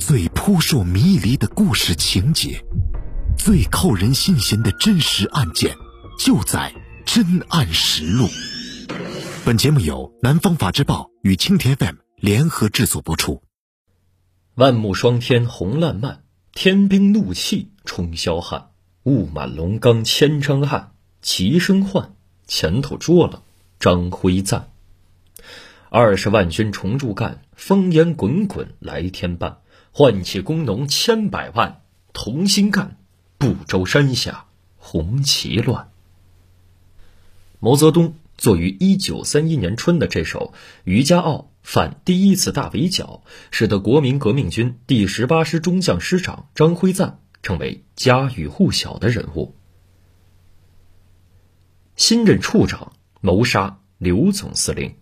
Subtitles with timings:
[0.00, 2.64] 最扑朔迷离的故事情节，
[3.36, 5.76] 最扣人心弦的真实案件，
[6.18, 6.72] 就在
[7.14, 8.24] 《真案实录》。
[9.44, 13.42] 本节目由南方法制报与青田 FM 联合制作播出。
[14.54, 16.24] 万木霜天红烂漫，
[16.54, 18.70] 天兵怒气冲霄汉。
[19.04, 22.14] 雾满龙冈千张案，齐声唤，
[22.46, 23.42] 前头捉了
[23.78, 24.72] 张辉赞。
[25.90, 29.58] 二十万军重铸干，烽烟滚滚来天半。
[29.92, 32.96] 唤起工农千百万，同心干，
[33.38, 34.46] 不周山下
[34.76, 35.90] 红旗乱。
[37.58, 49.56] 毛泽东作于一九三一年春的这首《渔家傲》反第一次大围剿，使得国民革命军第十八师中将师长张辉瓒成为家喻户晓的人物。
[51.96, 54.94] 新任处长谋杀刘总司令。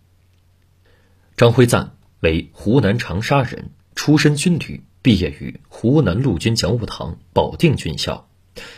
[1.37, 3.71] 张辉瓒为湖南长沙人。
[3.99, 8.29] 出身军旅，毕业于湖南陆军讲武堂保定军校，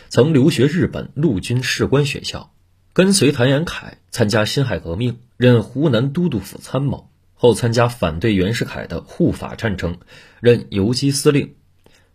[0.09, 2.51] 曾留学日本陆军士官学校，
[2.91, 9.99] 跟随谭延闿参加辛亥革命，任湖南都督府参谋，后参加反对袁世凯的护法战争，
[10.39, 11.53] 任游击司令。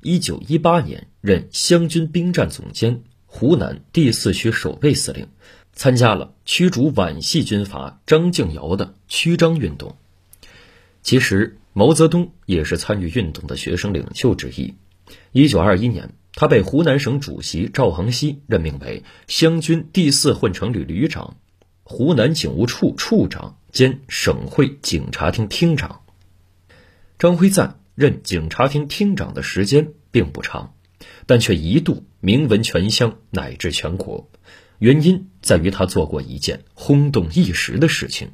[0.02, 5.28] 一九一八年任湘军兵站总监、湖南第四区守备司令，
[5.72, 9.96] 参加了驱逐皖系军阀张敬尧的驱张运动。
[11.06, 11.58] 其实。
[11.78, 14.76] 毛泽东也是参与运动的学生领袖之一。
[15.32, 21.36] 一九二一年，他被湖南省主席赵恒熙任命为湘军第四混成旅旅长、
[21.82, 26.00] 湖南警务处处长兼省会警察厅厅长。
[27.18, 30.72] 张辉瓒任警察厅厅长的时间并不长，
[31.26, 34.30] 但却一度名闻全乡乃至全国。
[34.78, 38.30] 原因在于他做过一件轰动一时的事情。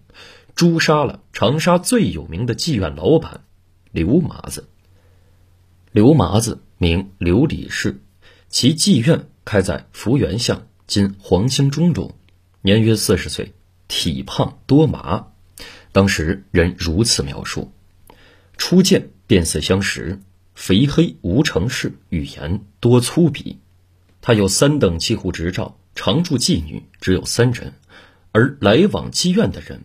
[0.55, 3.42] 诛杀了长沙最有名的妓院老板
[3.91, 4.69] 刘麻子。
[5.91, 8.00] 刘麻子名刘礼士，
[8.48, 12.14] 其妓院开在福源巷（今黄兴中路），
[12.62, 13.52] 年约四十岁，
[13.89, 15.29] 体胖多麻。
[15.91, 17.73] 当时人如此描述：
[18.57, 20.20] 初见便似相识，
[20.55, 23.57] 肥黑无城市，语言多粗鄙。
[24.23, 27.74] 他有三等妓户执照，常住妓女只有三人，
[28.30, 29.83] 而来往妓院的人。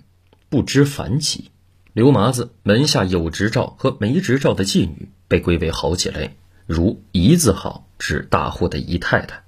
[0.50, 1.52] 不知凡几，
[1.92, 9.44] 刘麻子门下有执照和没执照的妓女被归为好几类，如姨字号指大户的姨太太，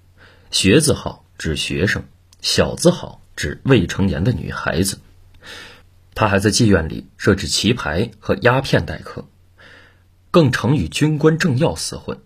[0.51, 2.03] 学字号指学生，
[2.41, 4.99] 小字号指未成年的女孩子。
[6.15, 9.23] 他还在妓院里设置棋牌和鸦片待客，
[10.31, 12.19] 更常与军官政要厮混，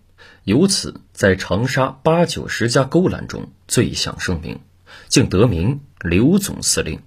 [0.45, 4.61] 由此在长沙八九十家勾栏中最享盛名，
[5.09, 7.01] 竟得名刘总司令。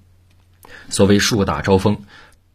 [0.89, 1.99] 所谓树大招风，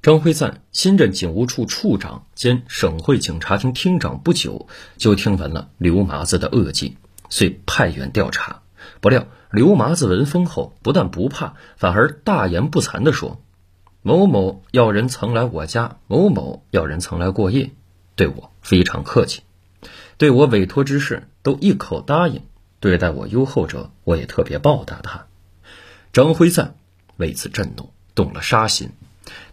[0.01, 6.97] 张辉瓒新任警务处处长兼省会警察厅厅长不久，就听闻了刘麻子的恶迹，
[7.29, 8.61] 遂派员调查。
[8.99, 13.41] 不料刘麻子闻风后，不但不怕，反而大言不惭地说
[14.01, 17.71] ：“某某要人曾来我家，某某要人曾来过夜，
[18.15, 19.41] 对我非常客气，
[20.17, 22.41] 对我委托之事都一口答应，
[22.79, 25.27] 对待我优厚者，我也特别报答他。”
[26.13, 26.75] 张辉瓒
[27.17, 27.91] 为此震怒。
[28.15, 28.91] 动了杀心，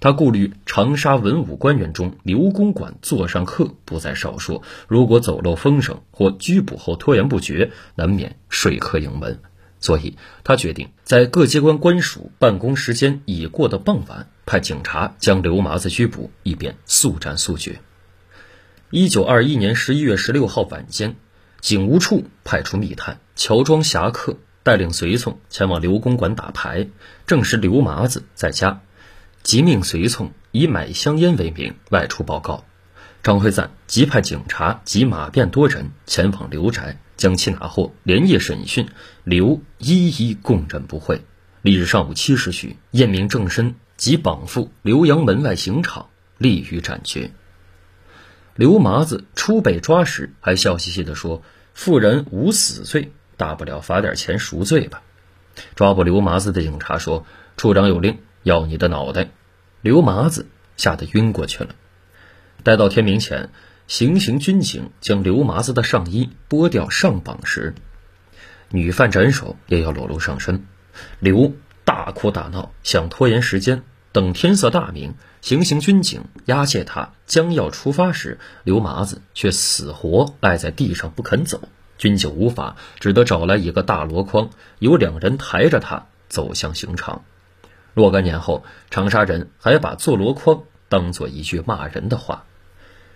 [0.01, 9.41] 他顾虑长沙文武官员中刘公馆座上客不在少数，如果走漏风声或拘捕后拖延不决，难免说客盈门，
[9.81, 17.81] 所以他决定在各机关官署办公时间已过的傍晚，派警察将刘麻子拘捕，以便速战速决。
[18.91, 21.17] 一九二一年十一月十六号晚间，
[21.61, 24.39] 警务处派出密探乔装侠客。
[24.63, 26.89] 带领随从前往刘公馆打牌，
[27.27, 28.81] 证实刘麻子在家，
[29.43, 32.65] 即命随从以买香烟为名外出报告。
[33.23, 38.89] 张辉瓒即派警察及马便多人前往刘宅，将其拿获连夜审讯，
[39.25, 41.23] 刘一一供认不讳。
[41.63, 46.09] 翌日上午七时许，验明正身，即绑赴浏阳门外刑场，
[46.39, 47.33] 立于斩决。
[48.55, 51.43] 刘麻子初被抓时，还笑嘻嘻地说
[51.75, 55.03] ：“妇人无死罪。”大不了罚点钱赎罪吧。
[55.75, 57.25] 抓捕刘麻子的警察说
[57.57, 59.31] ：“处长有令，要你的脑袋。”
[59.81, 60.47] 刘麻子
[60.77, 61.75] 吓得晕过去了。
[62.63, 63.51] 待到天明前，
[63.87, 67.75] 行刑军警将刘麻子的上衣剥掉上绑时，
[68.71, 70.67] 女犯斩首也要裸露上身。
[71.21, 73.83] 刘大哭大闹，想拖延时间，
[74.13, 81.69] 等天色大明，行刑军警押解他将要出发时，刘麻子却死活赖在地上不肯走。
[81.99, 87.25] 军警无法，只得找来一个大箩筐，由两人抬着他走向刑场。
[87.93, 92.45] 若干年后，长沙人还把坐箩筐当做一句骂人的话。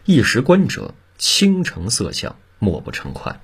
[0.04, 3.40] 一时观者倾城色相，莫不称快。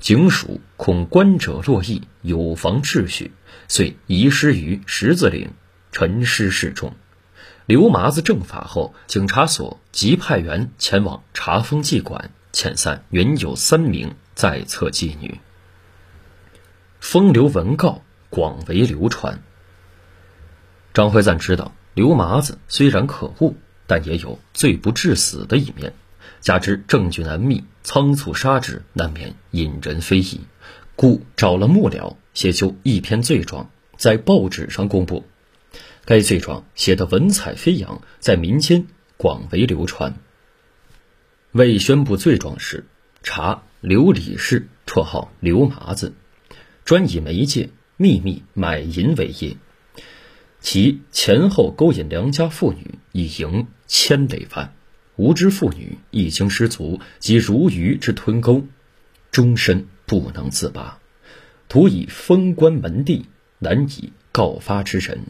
[0.00, 3.32] 警署恐观者落意，有妨秩序，
[3.68, 5.50] 遂遗失于十字岭，
[5.92, 6.92] 沉尸示众。
[7.64, 15.40] 刘麻子正法后，警察所即派员前往查封妓馆，遣散原有三名在册妓女。
[17.00, 19.42] 风流文告广为流传。
[20.94, 23.54] 张辉赞知道刘麻子虽然可恶，
[23.88, 25.92] 但也有罪不至死的一面。
[26.40, 30.42] 加之证据难觅，仓促杀之，难免引人非议，
[30.94, 35.24] 故找了幕僚写就一篇罪状，在报纸上公布。
[36.04, 38.86] 该罪状写得文采飞扬，在民间
[39.16, 40.14] 广为流传。
[41.50, 42.86] 未宣布罪状时，
[43.24, 46.12] 查刘李氏，绰号刘麻子，
[46.84, 49.56] 专以媒介秘密买淫为业，
[50.60, 54.74] 其前后勾引良家妇女，以赢千累万。
[55.14, 58.66] 无知妇女一经失足，即如鱼之吞钩，
[59.30, 60.98] 终身不能自拔。
[61.68, 63.26] 徒以封关门第，
[63.60, 65.20] 难以告发之人，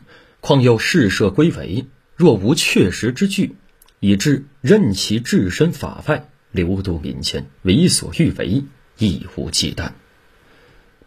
[0.40, 1.84] 况又事涉归为，
[2.16, 3.56] 若无确实之据，
[4.00, 8.64] 以致任其置身法外，流度民间，为所欲为，
[8.98, 9.92] 亦无忌惮。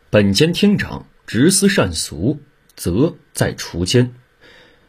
[0.09, 2.39] 本监厅长执思善俗，
[2.75, 4.13] 则在除奸，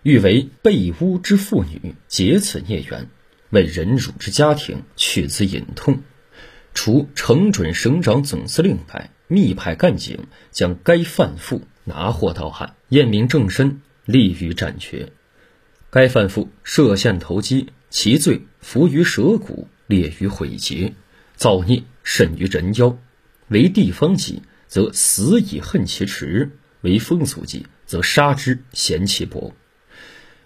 [0.02, 3.08] 欲为被诬之妇女解此孽缘。
[3.50, 6.00] 为忍辱之家庭去此隐痛，
[6.72, 10.20] 除承准省长总司令外，密派干警
[10.50, 15.12] 将该犯妇拿获到案，验明正身，立于斩决。
[15.90, 20.94] 该犯妇设陷投机，其罪伏于蛇骨，列于毁节，
[21.37, 22.97] 造孽甚于人妖。
[23.49, 26.49] 为地方级，则死以恨其迟；
[26.81, 29.55] 为风俗级，则杀之嫌其薄。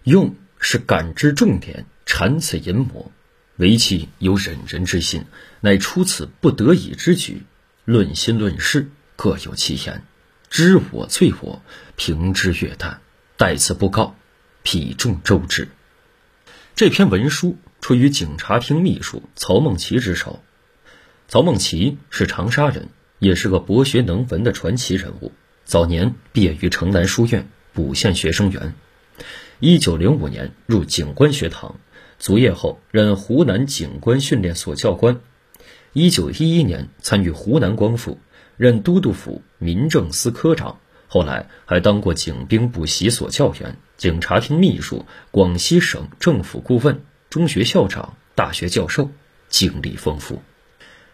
[0.02, 1.86] 用是感知重点。
[2.04, 3.12] 缠此淫魔，
[3.56, 5.24] 唯其有忍人之心，
[5.60, 7.42] 乃出此不得已之举。
[7.84, 10.02] 论心论事，各有其言。
[10.50, 11.62] 知我罪我，
[11.96, 13.00] 平之越淡。
[13.36, 14.16] 待此不告，
[14.64, 15.68] 匹众周之。
[16.76, 20.40] 这篇文书出于警察厅秘书曹梦琪之手。
[21.28, 22.88] 曹梦琪是长沙人，
[23.20, 25.30] 也是个博学能文的传奇人物。
[25.64, 28.74] 早年毕业于城南书院，补县学生员。
[29.60, 31.76] 一九零五年入警官学堂。
[32.18, 35.20] 卒业后任湖南警官训练所教官，
[35.92, 38.18] 一九一一年参与湖南光复，
[38.56, 47.02] 任都督府民政司科长，后来还当过警兵补习所教员、警察厅秘书、广西省政府顾问、
[47.36, 49.10] 中学校长、大学教授，
[49.50, 50.40] 经历丰富。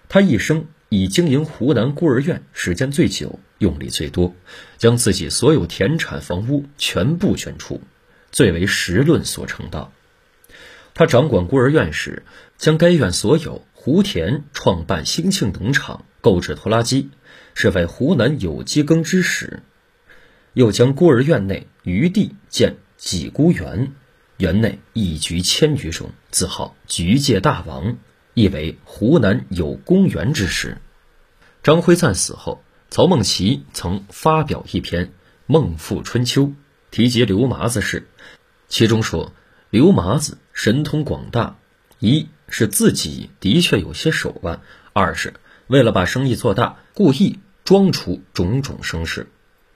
[0.08, 4.32] 他一生以经营湖南孤儿院时间最久、用力最多，
[4.78, 7.80] 将自己所有田产房屋全部捐出，
[8.30, 9.92] 最为实论所成道。
[10.94, 12.22] 他掌管孤儿院时，
[12.56, 17.10] 将该院所有湖田创办兴庆农场，购置拖拉机，
[17.54, 19.64] 是为湖南有机耕之始。
[20.52, 23.90] 又将孤儿院内余地建几孤园，
[24.42, 27.96] 园内一菊千局中，自号菊界大王，
[28.34, 30.78] 亦为湖南有公园之时。
[31.62, 32.60] 张辉赞死后，
[32.90, 35.06] 曹孟奇曾发表一篇
[35.46, 36.42] 《孟父春秋》，
[36.90, 38.08] 提及刘麻子事，
[38.66, 39.32] 其中说。
[39.70, 41.56] 刘麻子神通广大，
[42.00, 44.60] 一是自己的确有些手腕，
[44.92, 45.34] 二是
[45.68, 49.28] 为了把生意做大，故意装出种种声势。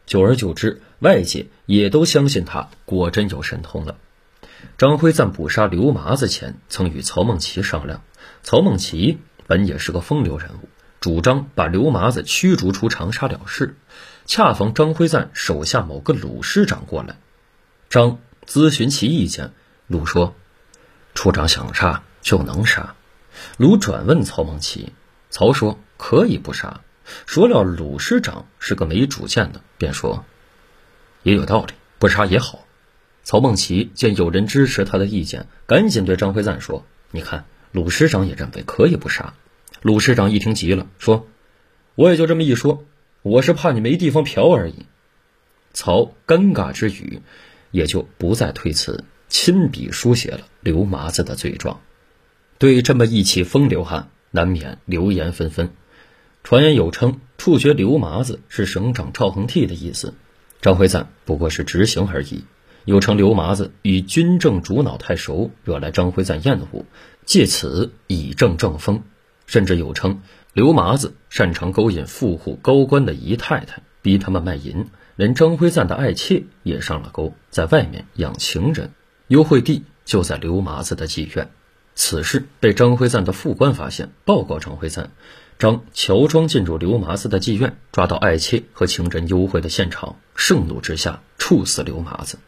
[0.06, 3.96] 久而久之，外界也都相信他果真有神通了。
[4.78, 8.02] 张辉赞捕杀刘麻子前，曾与曹孟奇商量。
[8.42, 10.68] 曹孟奇本也是个风流人物，
[11.00, 13.76] 主张把刘麻子驱逐出长沙了事。
[14.26, 17.16] 恰逢张辉赞手下某个鲁师长过来，
[17.88, 19.52] 张咨询其意见。
[19.86, 20.34] 鲁说
[21.14, 22.94] ：“处长想杀就能杀。”
[23.56, 24.92] 鲁转问曹孟奇，
[25.30, 26.80] 曹说：“可以不杀。”
[27.24, 30.24] 说了鲁师长是个没主见的，便说
[31.22, 32.65] ：“也有道理，不杀也好。”
[33.26, 39.34] 曹孟奇见有人支持他的意见，赶紧对张辉赞说：“你看，鲁师长也认为可以不杀。”
[39.82, 41.26] 鲁师长一听急了，说
[41.96, 42.84] ：“我也就这么一说，
[43.22, 44.86] 我是怕你没地方嫖而已。”
[45.74, 47.20] 曹尴尬之余，
[47.72, 49.02] 也就不再推辞。
[49.28, 51.80] 亲笔书写了刘麻子的罪状，
[52.58, 55.70] 对这么一起风流案，难免流言纷纷。
[56.44, 60.14] 传言有称处决刘麻子是省长赵恒惕的意思，
[60.62, 62.44] 张辉赞不过是执行而已。
[62.86, 66.84] 有称刘麻子与军政主脑太熟，惹来张辉赞厌恶，
[67.24, 69.02] 借此以正正风。
[69.44, 70.20] 甚至有称
[70.52, 78.92] 刘麻子擅长勾引富户高官的姨太太，逼他们卖淫，连张辉赞的爱妾也上了钩，在外面养情人。
[79.26, 81.50] 幽会地就在刘麻子的妓院。
[81.96, 85.10] 此事被张辉赞的副官发现，报告张辉赞。
[85.58, 92.38] 张乔装进入刘麻子的妓院，抓到爱妾和情人幽会的现场，盛怒之下处死刘麻子。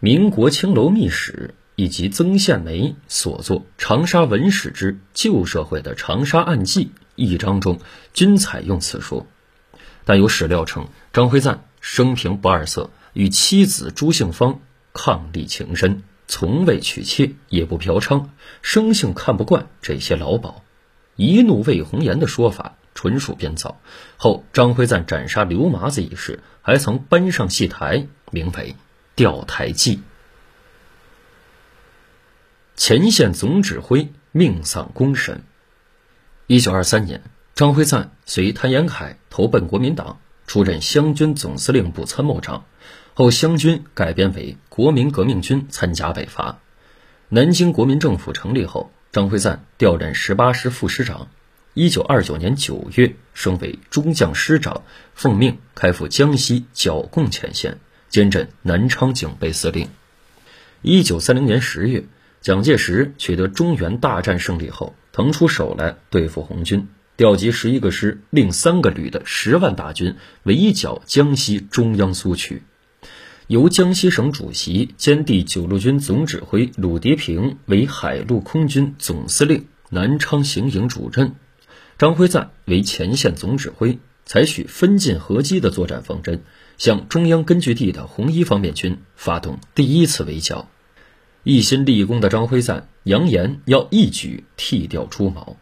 [0.00, 6.84] 民国青楼秘史以及曾宪梅所作《长沙文史之旧社会的长沙案记》
[7.16, 7.80] 一章中，
[8.14, 9.26] 均采用此说。
[10.04, 14.60] 但有史料称，张辉赞生平不二色，与妻子朱杏芳
[14.94, 18.26] 伉俪情深，从未娶妾，也不嫖娼，
[18.62, 20.62] 生性看不惯这些老鸨。
[21.16, 23.80] 一怒为红颜的说法纯属编造。
[24.16, 28.72] 后张辉赞斩杀刘麻子一事，还曾搬上戏台，名为
[29.18, 29.96] 《吊台记》。
[32.76, 35.42] 前线总指挥命丧公审。
[36.46, 37.24] 一九二三年，
[37.56, 42.64] 张辉瓒随谭延闿投奔国民党，出任湘军总司令部参谋长。
[43.14, 46.60] 后湘军改编为国民革命军，参加北伐。
[47.28, 48.92] 南京国民政府成立后。
[49.10, 51.28] 张辉瓒调任十八师副师长，
[51.74, 54.84] 一九二九年九月升为中将师长，
[55.14, 59.88] 奉命开赴江西剿共前线，兼任南昌警备司令。
[60.82, 62.04] 一九三零年十月，
[62.40, 72.62] 蒋介石取得中原大战胜利后，腾出手来对付红军，调集十一个师、另三个旅的十万大军围剿江西中央苏区。
[73.48, 81.32] 由江西省主席兼第九路军总指挥鲁涤平为海陆空军总司令、南昌行营主任，
[81.96, 86.42] 张辉瓒为前线总指挥，采取分进合击的作战方针，
[86.78, 90.68] 向中央根据地的红一方面军发动第一次围剿。
[91.42, 95.56] 一心立功的张辉瓒扬言要一举剃掉朱毛。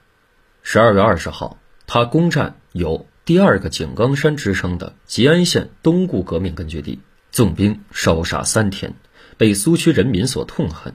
[0.63, 7.01] 十二月二十号，他攻占有“第二个井冈山”之称的吉安县东固革命根据地。
[7.31, 8.95] 纵兵烧杀三天，
[9.37, 10.95] 被苏区人民所痛恨。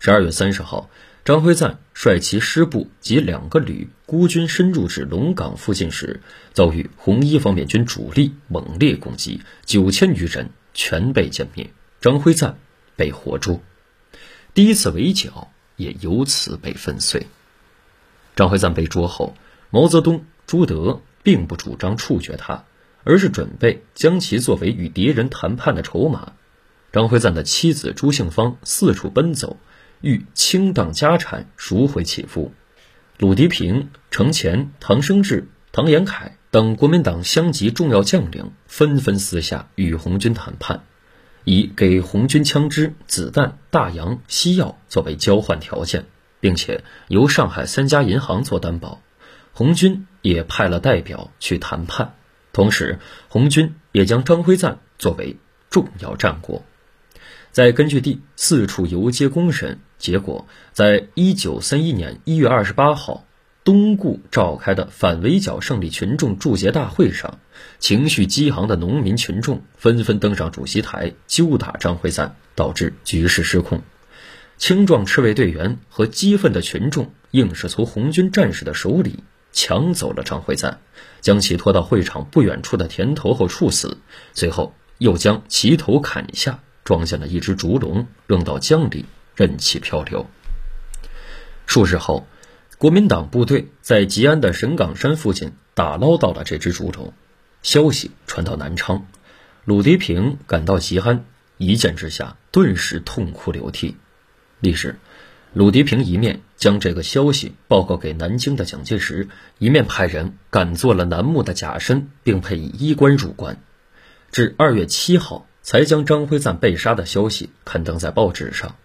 [0.00, 0.90] 十二月三十号，
[1.30, 6.22] 张辉瓒率其师部及两个旅孤军深入至龙岗附近时，
[6.54, 11.70] 遭遇红一方面军主力猛烈攻击，九千余人全被歼灭，
[12.00, 12.58] 张辉瓒
[12.96, 13.60] 被活捉。
[14.54, 17.28] 第一次围剿也由此被粉碎。
[18.34, 19.36] 张辉瓒被捉后，
[19.70, 22.64] 毛泽东、朱德并不主张处决他。
[23.04, 26.32] 而是准备将其作为与敌人谈判的筹码。
[26.90, 29.58] 张辉瓒的妻子朱杏芳四处奔走，
[30.00, 32.52] 欲倾当家产赎回其夫。
[33.18, 40.84] 鲁涤平、程潜、唐生智、唐延闿等国民党乡级重要将领纷纷私下与红军谈判，
[41.44, 46.06] 以给红军枪支、子弹、大洋、西药作为交换条件，
[46.40, 49.02] 并且由上海三家银行做担保。
[49.52, 52.14] 红军也派了代表去谈判。
[52.52, 55.36] 同时，红军也将张辉瓒作为
[55.68, 56.64] 重要战果，
[57.52, 59.78] 在根据地四处游街公审。
[60.00, 63.24] 结果，在一九三一年一月二十八号，
[63.62, 67.38] 东固召开的反围剿胜利群众祝捷大会上，
[67.78, 73.82] 情绪激昂的农民群众纷纷登上主席台揪打张辉赞，导致局势失控。
[74.58, 79.22] 青壮赤卫队员和激愤的群众硬是从红军战士的手里。
[79.52, 80.78] 抢走了张辉赞，
[81.20, 83.98] 将其拖到会场不远处的田头后处死，
[84.32, 90.26] 随后又将其头砍下，装进了一只竹笼，扔到江里，任其漂流。
[91.66, 92.26] 数日后，
[92.78, 97.12] 国民党部队在吉安的神岗山附近打捞到了这只竹筒，
[97.62, 99.06] 消息传到南昌，
[99.64, 101.24] 鲁涤平赶到吉安，
[101.58, 103.96] 一见之下，顿时痛哭流涕。
[104.60, 104.96] 历史。
[105.52, 113.60] 鲁涤平一面将这个消息报告给南京的蒋介石，一面派人赶做了楠木的假身，并配以衣冠入关。
[114.30, 118.76] 至二月七号，才将张辉瓒被杀的消息刊登在报纸上。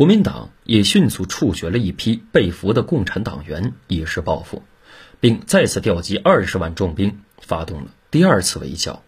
[0.00, 4.62] 国民党也迅速处决了一批被俘的共产党员，以示报复，
[5.20, 9.02] 并再次调集二十万重兵，发动了第二次围剿。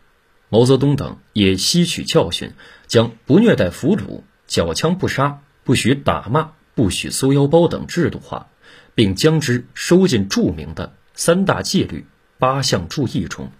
[0.50, 2.52] 毛泽东等也吸取教训，
[2.88, 6.52] 将不虐待俘虏、缴枪不杀、不许打骂。
[6.74, 8.48] 不许搜腰包等制度化，
[8.94, 12.04] 并将之收进著名的三大纪律、
[12.38, 13.50] 八项注意中。